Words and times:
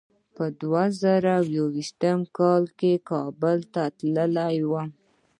په 0.35 0.45
دوه 0.61 0.83
زره 1.01 1.35
یو 1.55 1.65
ویشت 1.75 1.97
کې 2.79 2.93
کابل 3.09 3.57
ته 3.73 3.83
تللی 3.97 4.57
وم. 4.71 4.89